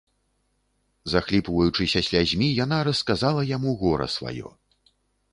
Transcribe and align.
Захліпваючыся 1.13 2.01
слязьмі, 2.07 2.47
яна 2.63 2.79
расказала 2.87 3.43
яму 3.57 3.75
гора 3.83 4.07
сваё. 4.15 4.49